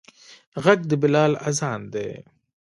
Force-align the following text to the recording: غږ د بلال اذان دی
غږ 0.63 0.79
د 0.89 0.91
بلال 1.01 1.33
اذان 1.49 1.81
دی 1.93 2.09